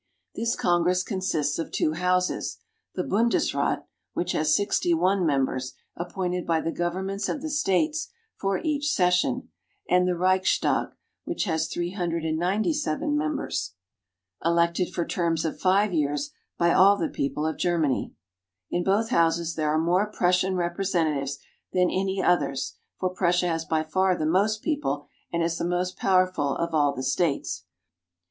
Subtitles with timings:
[0.33, 2.57] This Congress consists of two houses,
[2.95, 7.51] the Bundesrat (boon'des rat), which has sixty one members, appointed by the governments of the
[7.51, 9.49] states for each session,
[9.87, 10.93] and the Reichstag (rlchs'tak),
[11.25, 13.75] which has three hundred and ninety seven members
[14.43, 17.45] elected for terms of five years by all the "We visit the Reichstag building." people
[17.45, 18.15] of Germany.
[18.71, 21.37] In both houses there are more Prussian representatives
[21.73, 25.95] than any others, for Prussia has by far the most people and is the most
[25.95, 27.65] powerful of all the states.